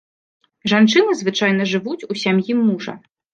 [0.71, 2.97] Жанчыны звычайна жывуць у сям'і мужа.